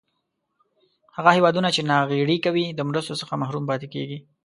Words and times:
هغه 1.17 1.29
هېوادونه 1.37 1.69
چې 1.75 1.81
ناغیړي 1.91 2.37
کوي 2.45 2.65
د 2.71 2.79
مرستو 2.89 3.19
څخه 3.21 3.39
محروم 3.41 3.63
پاتې 3.69 3.87
کیږي. 3.93 4.19